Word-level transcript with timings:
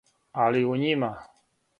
Али 0.45 0.63
у 0.69 0.77
њима. 0.85 1.11